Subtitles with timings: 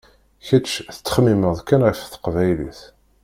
[0.47, 2.81] Kečč tettxemmimeḍ kan ɣef teqbaylit.